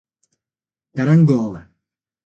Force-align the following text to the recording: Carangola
Carangola 0.95 1.61